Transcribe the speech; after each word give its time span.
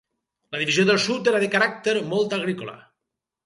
La 0.55 0.61
divisió 0.61 0.85
del 0.91 0.97
sud 1.03 1.31
era 1.33 1.43
de 1.45 1.51
caràcter 1.59 1.95
molt 2.17 2.37
agrícola. 2.41 2.79